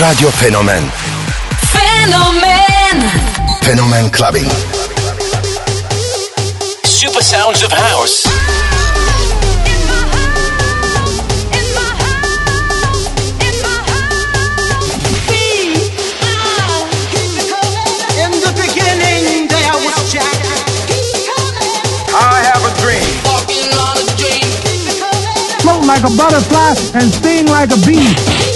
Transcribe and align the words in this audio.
Radio 0.00 0.30
Fenomen 0.30 0.84
Fenomen 1.72 3.02
Fenomen 3.62 4.12
Clubbing. 4.12 4.48
Super 6.84 7.20
sounds 7.20 7.64
of 7.64 7.72
house. 7.72 8.24
In 18.22 18.30
the 18.38 18.52
beginning, 18.54 19.48
there 19.48 19.74
was 19.82 20.12
Jack. 20.12 20.38
I 22.14 22.42
have 22.46 22.62
a 22.62 22.72
dream. 22.80 23.02
float 25.60 25.84
like 25.86 26.04
a 26.04 26.16
butterfly 26.16 26.74
and 26.94 27.12
sting 27.12 27.46
like 27.46 27.70
a 27.72 27.76
bee. 27.84 28.47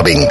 saben 0.00 0.28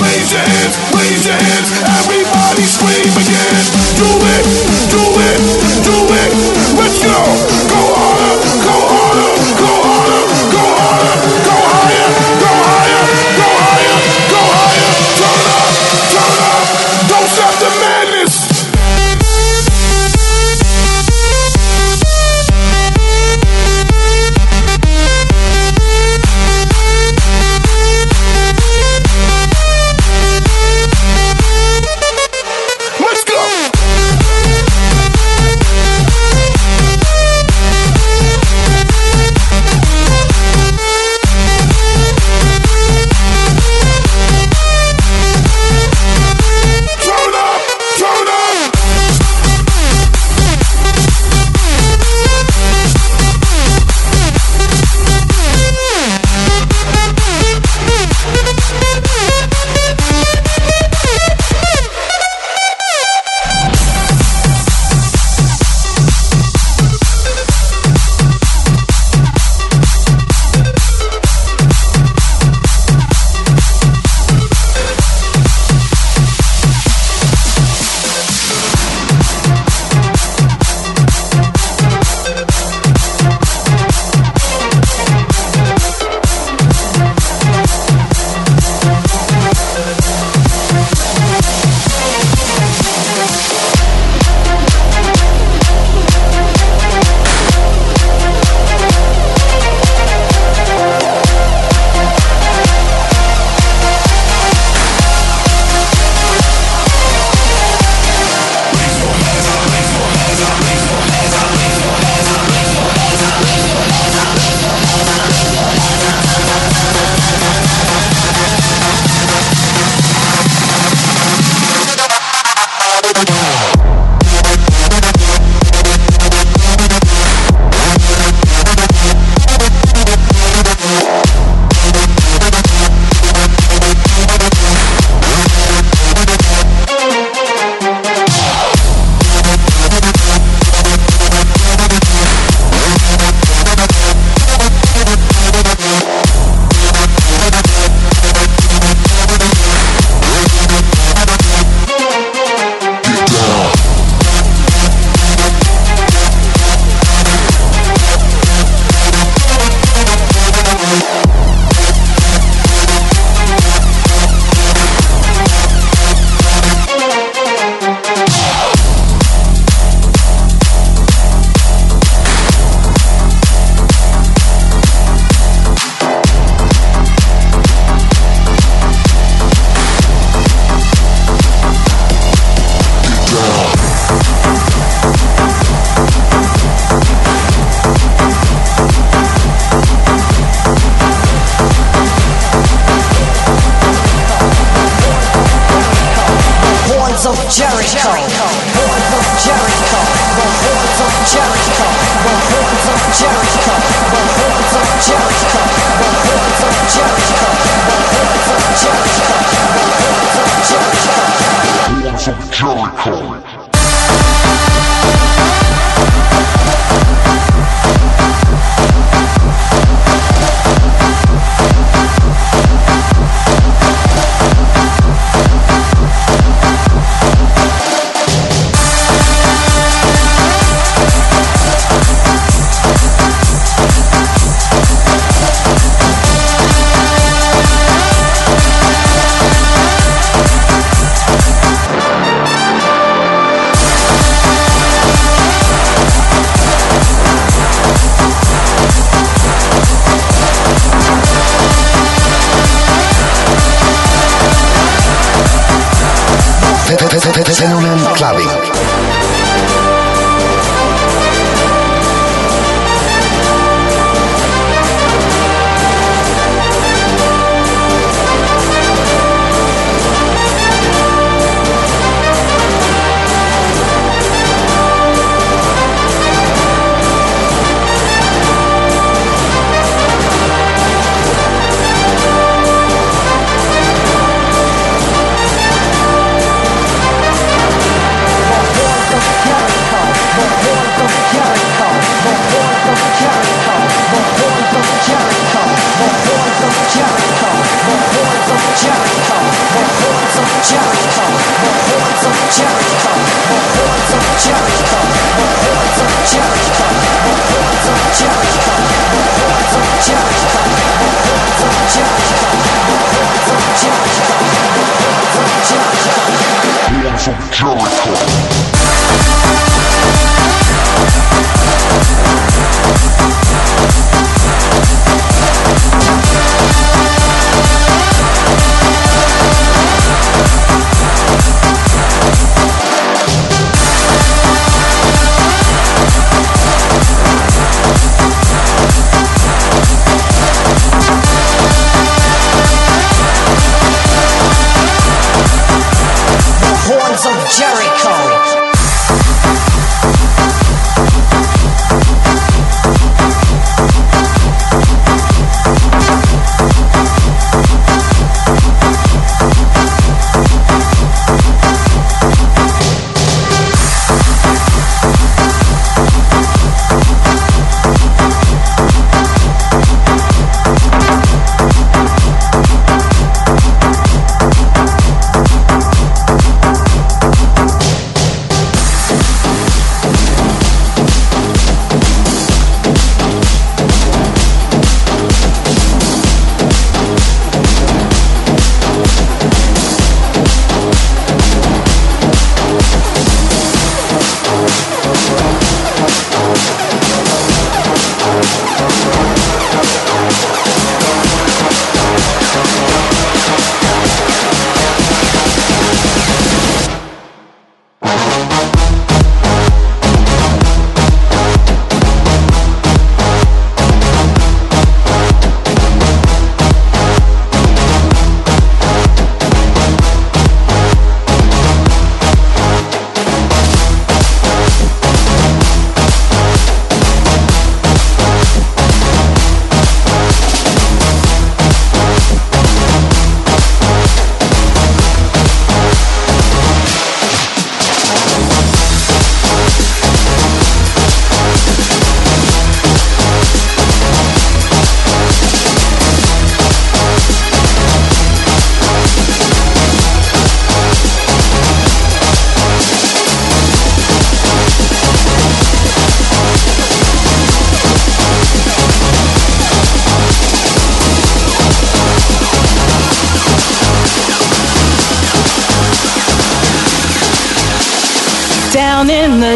raise 0.00 0.32
your 0.32 0.40
hands, 0.40 0.74
raise 0.94 1.24
your 1.26 1.36
hands. 1.36 1.68
Everybody 2.00 2.64
scream 2.64 3.12
again. 3.12 3.54
Do 3.98 4.08
it. 4.08 4.61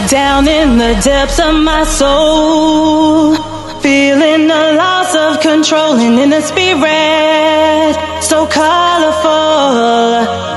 down 0.08 0.48
in 0.48 0.78
the 0.78 0.98
depths 1.02 1.38
of 1.38 1.54
my 1.54 1.84
soul. 1.84 3.36
Feeling 3.80 4.48
the 4.48 4.72
loss 4.76 5.14
of 5.14 5.40
control 5.40 5.94
and 5.94 6.18
in 6.18 6.30
the 6.30 6.40
spirit, 6.40 8.22
so 8.22 8.46
colorful. 8.46 10.55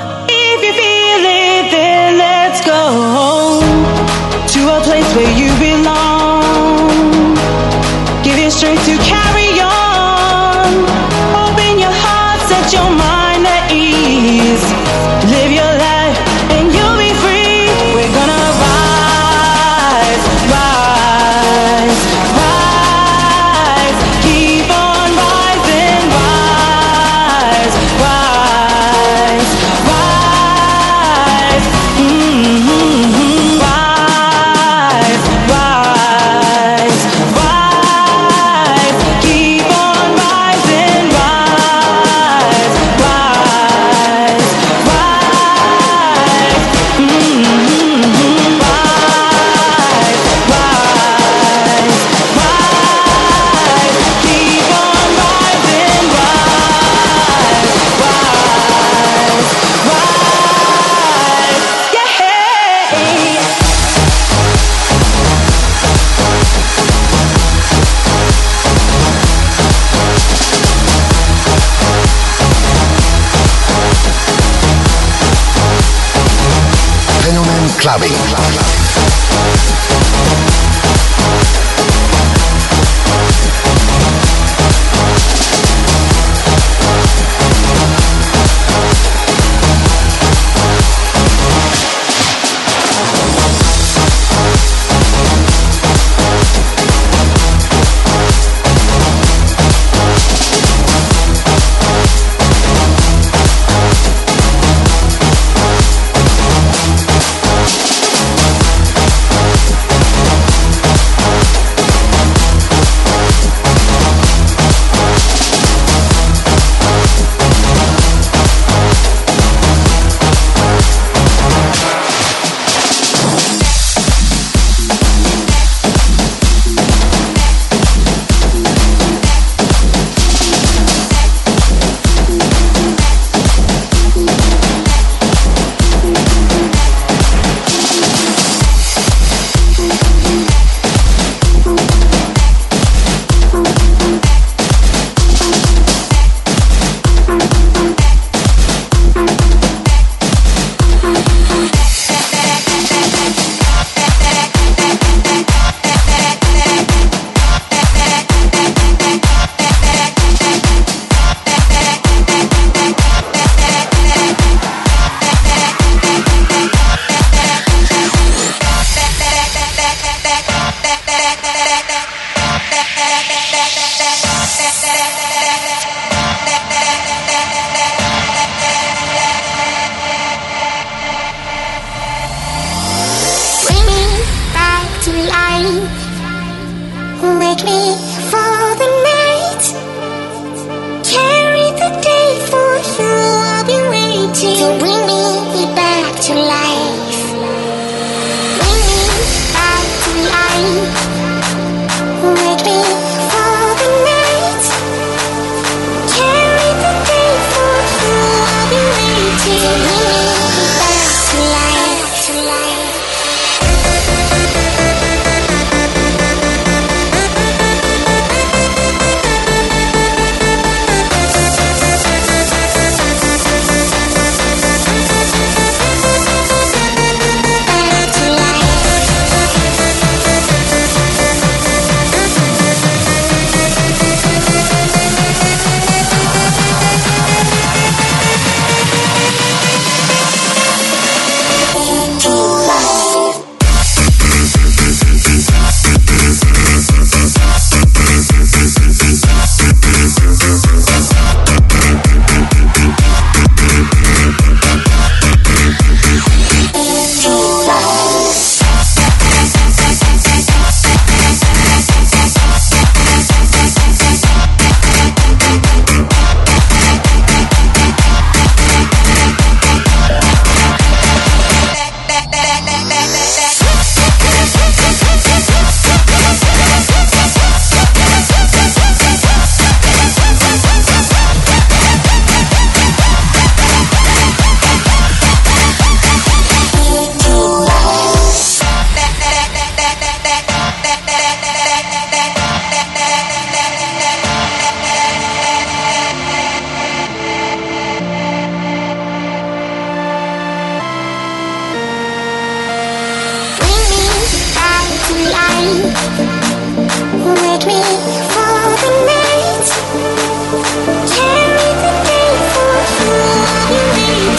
Clubbing. 77.89 78.38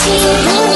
Tchau. 0.02 0.69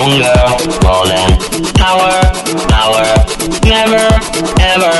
stronger, 0.00 0.32
rolling. 0.80 1.28
Power, 1.76 2.16
power, 2.72 3.04
never, 3.68 4.08
ever. 4.56 4.96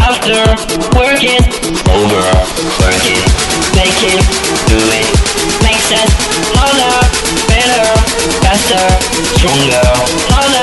After, 0.00 0.40
work 0.96 1.20
it, 1.20 1.44
over, 1.92 2.24
work 2.80 3.04
it, 3.04 3.20
make 3.76 4.00
it, 4.08 4.24
do 4.68 4.80
it. 4.96 5.08
Makes 5.62 5.84
sense. 5.84 6.12
harder, 6.56 6.96
better, 7.46 7.92
faster, 8.40 8.88
stronger, 9.36 9.84
harder. 10.32 10.57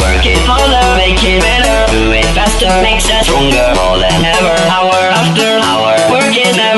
Work 0.00 0.26
it 0.26 0.38
harder, 0.44 0.96
make 0.96 1.22
it 1.24 1.40
better, 1.40 1.90
do 1.90 2.12
it 2.12 2.24
faster, 2.34 2.68
makes 2.82 3.08
us 3.08 3.24
stronger 3.24 3.72
more 3.76 3.98
than 3.98 4.24
ever. 4.24 4.56
Hour 4.68 4.92
after 4.92 5.58
hour, 5.64 5.96
working. 6.10 6.52
it. 6.52 6.77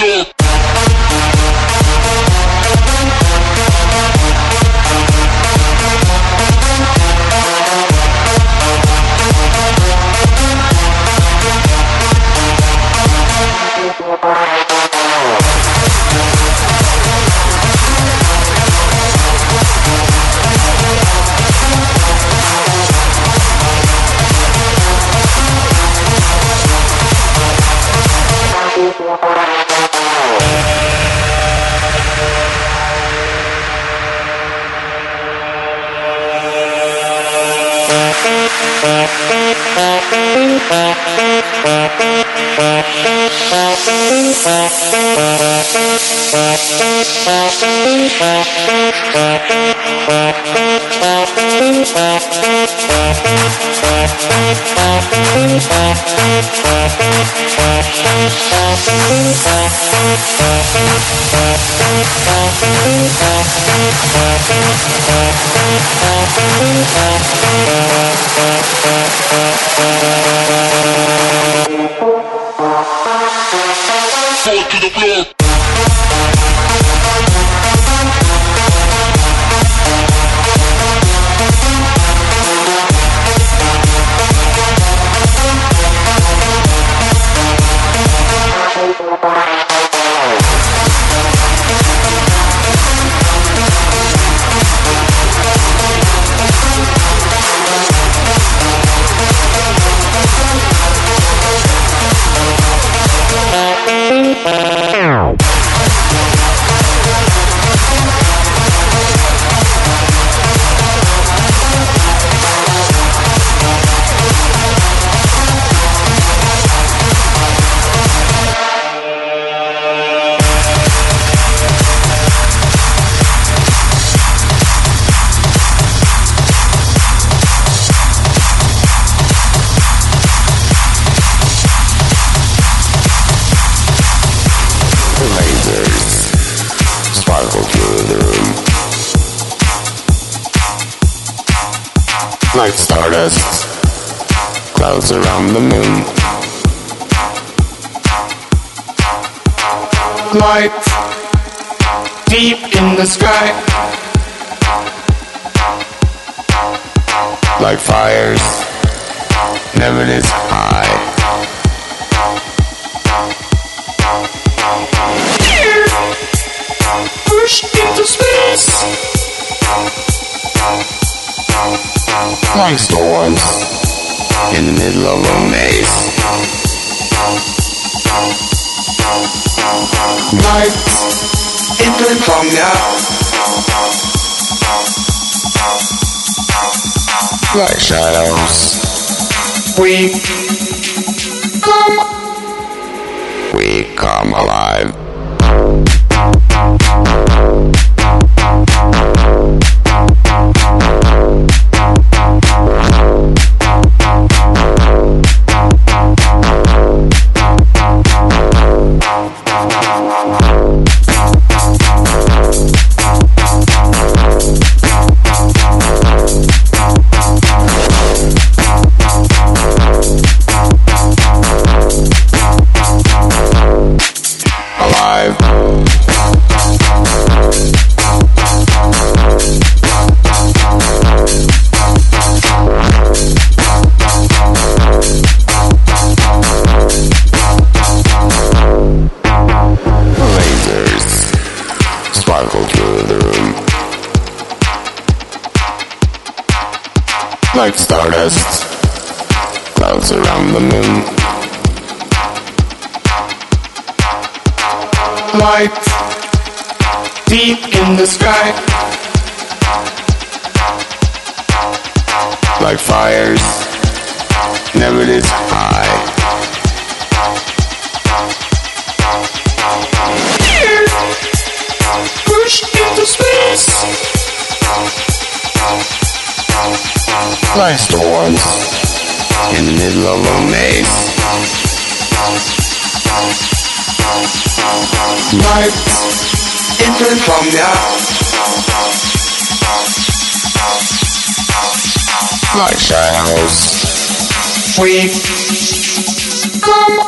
Yeah. 0.00 0.37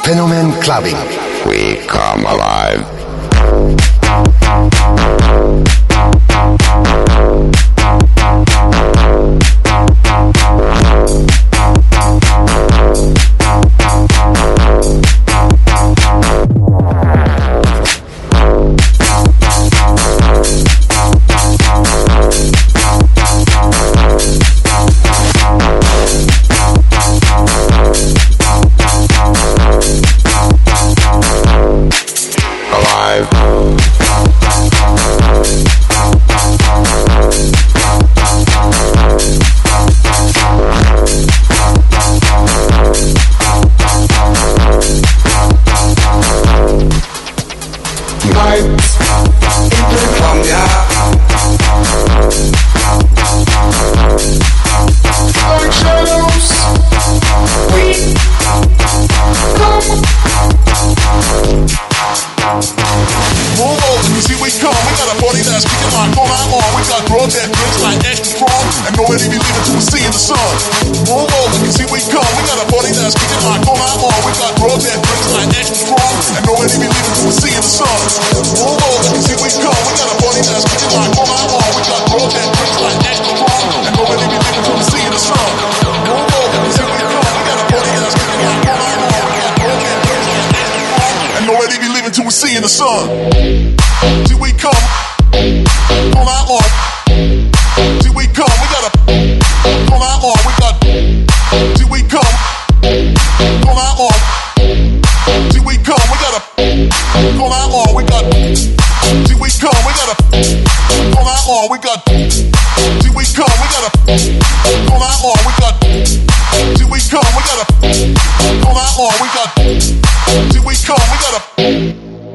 Fenomen 0.03 0.61
Clubbing. 0.61 0.97
We 1.47 1.77
come 1.87 2.27
alive. 2.27 2.39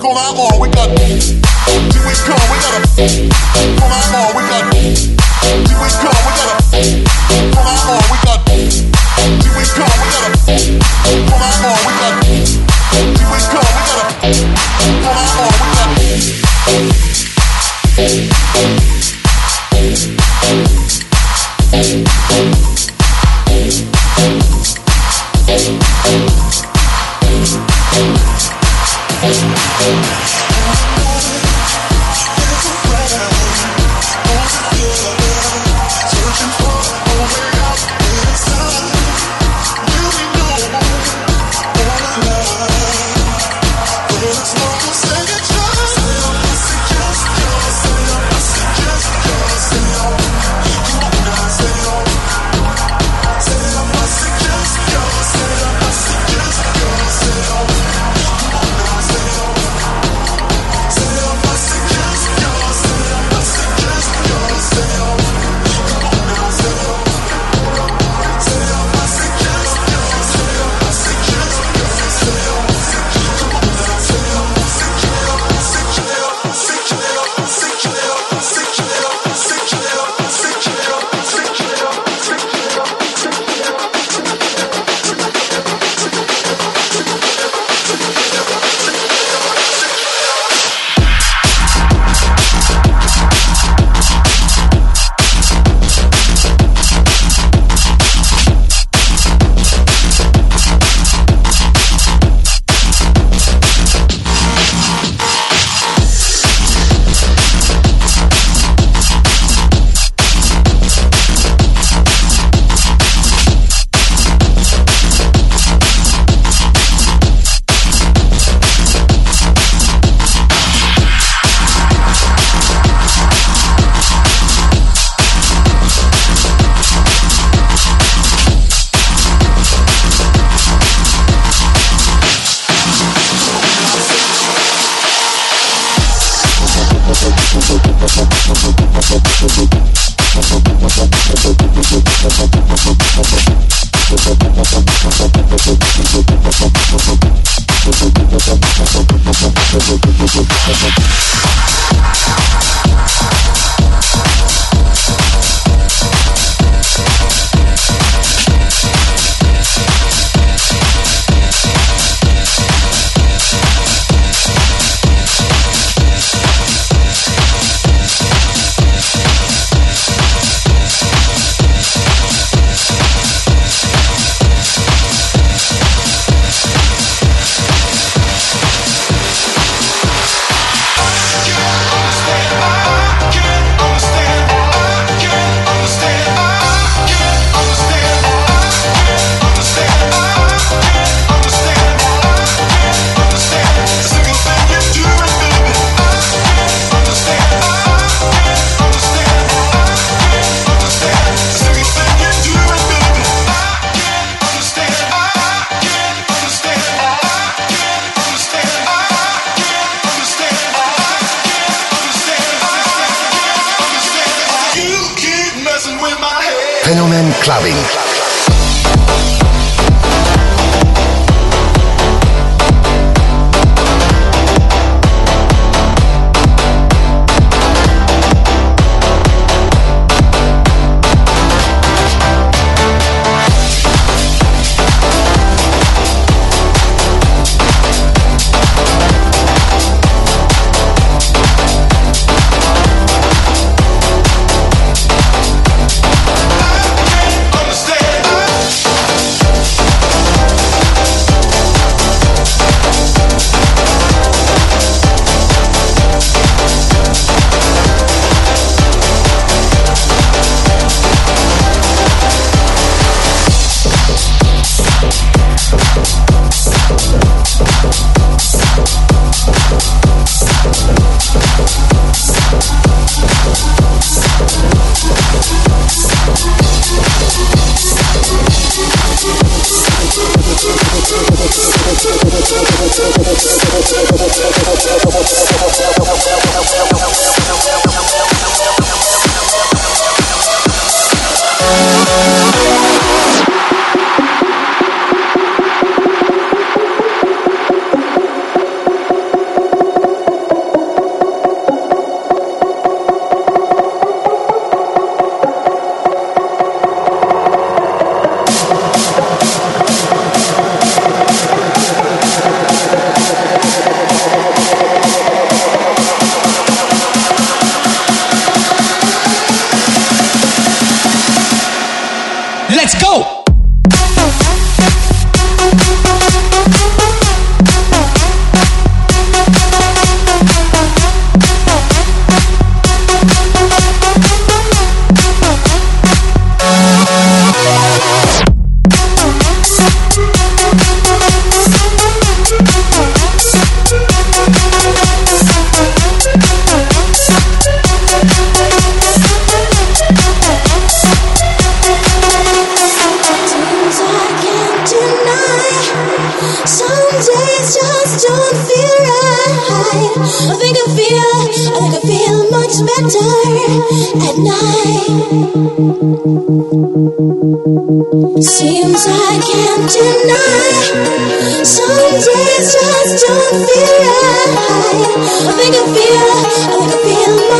on 0.06 0.18
our 0.18 0.34
mall, 0.36 0.62
we 0.62 0.70
got 0.70 0.90
Here 1.00 2.06
we 2.06 2.14
come. 2.14 2.38
we 2.52 2.58
got 2.62 2.78
a 2.78 3.06
on 3.82 3.92
our 3.92 4.12
we 4.36 4.44
got 4.50 4.74
Here 4.74 5.80
we 5.82 5.90
come. 6.02 6.15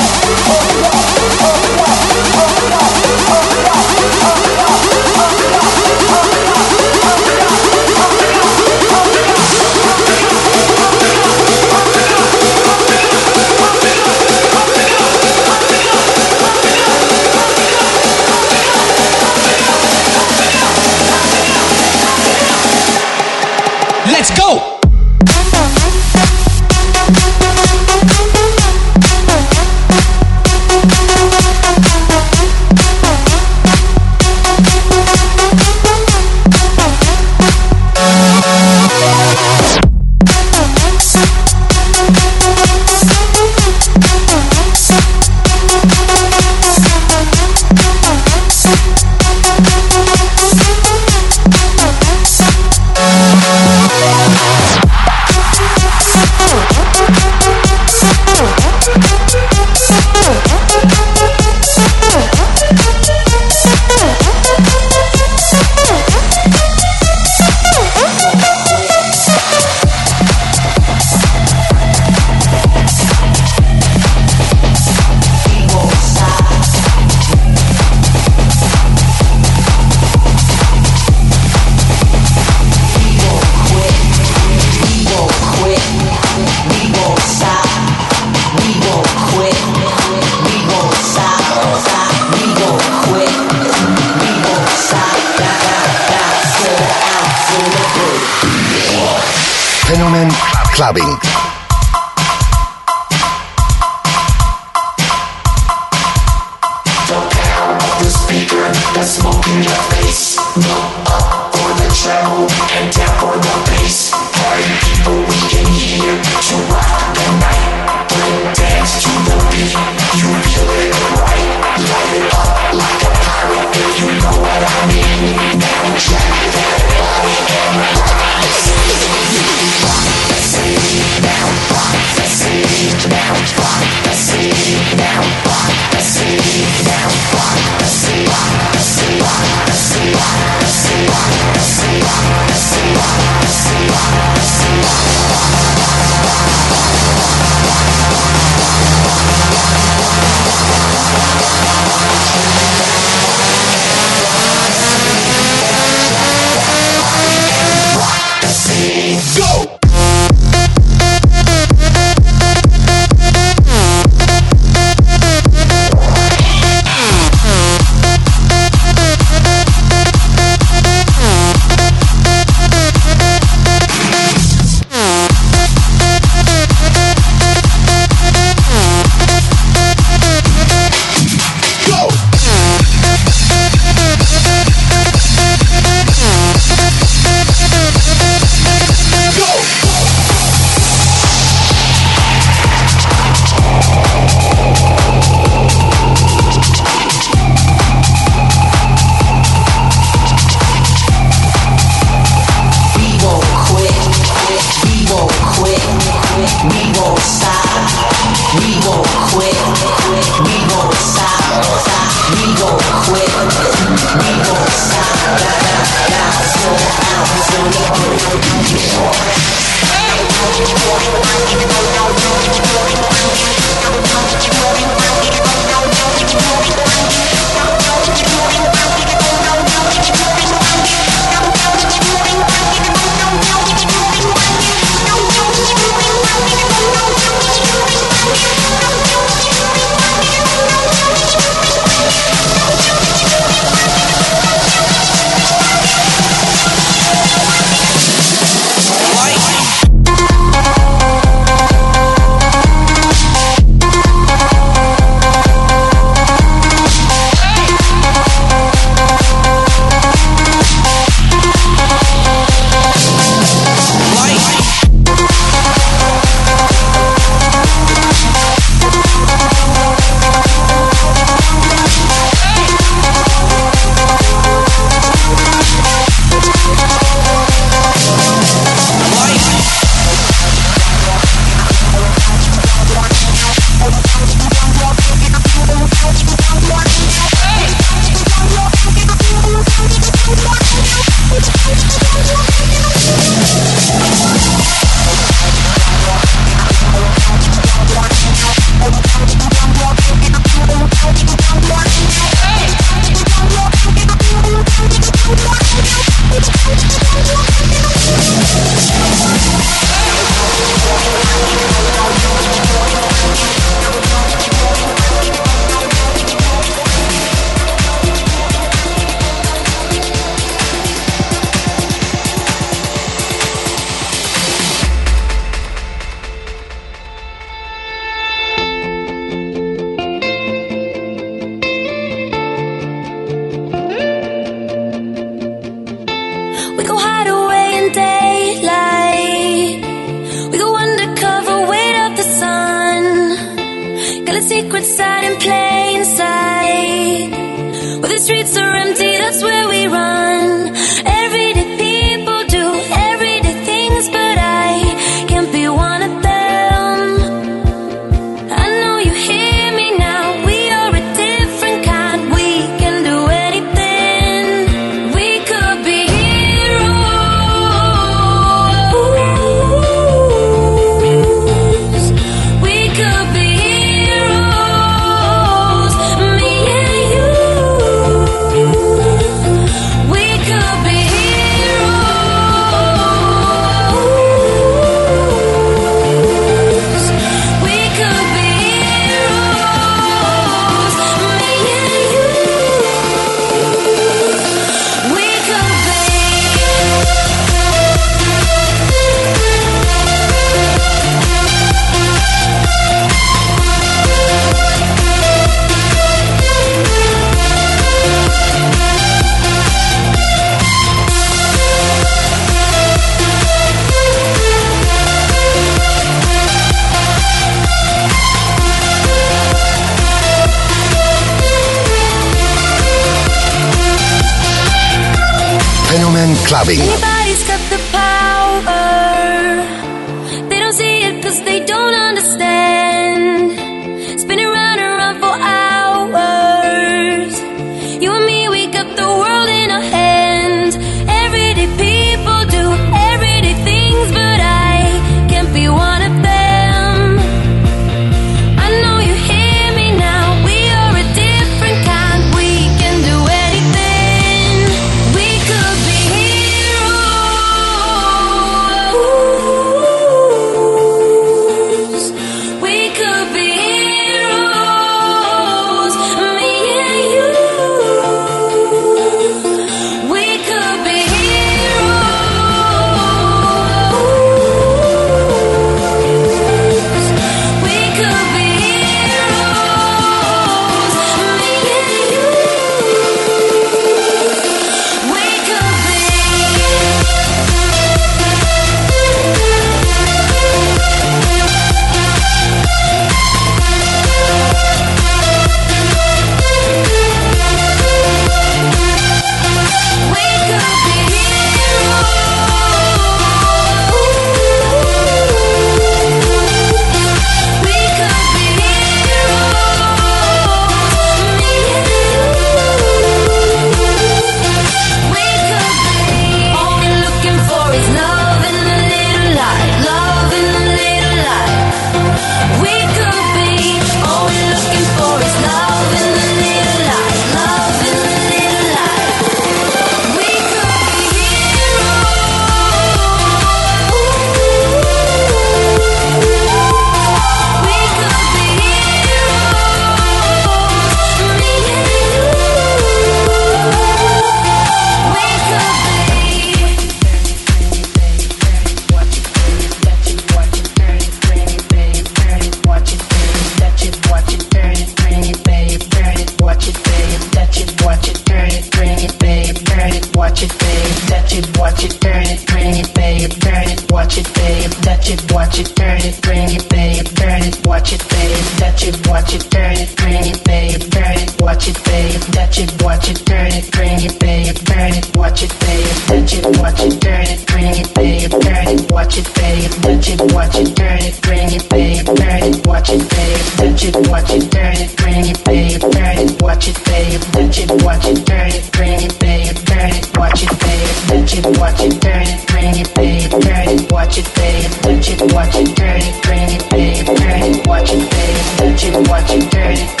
Touch 598.91 599.03
it, 599.03 599.09
watch 599.09 600.00